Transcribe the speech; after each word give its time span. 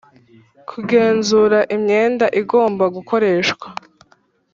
kugenzura 0.69 1.59
imyenda 1.75 2.25
igomba 2.41 2.85
gukoreshwa 2.95 3.67